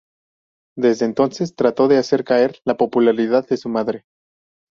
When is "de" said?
1.87-1.97, 3.47-3.57